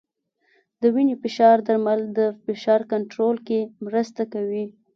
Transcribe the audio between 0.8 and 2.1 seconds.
د وینې فشار درمل